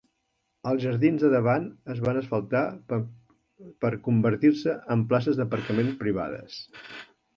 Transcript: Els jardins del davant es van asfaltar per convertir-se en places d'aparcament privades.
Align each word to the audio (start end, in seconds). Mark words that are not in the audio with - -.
Els 0.69 0.79
jardins 0.83 1.25
del 1.25 1.33
davant 1.37 1.67
es 1.95 2.01
van 2.07 2.19
asfaltar 2.21 2.63
per 3.85 3.91
convertir-se 4.09 4.75
en 4.97 5.05
places 5.13 5.39
d'aparcament 5.43 5.93
privades. 6.05 6.59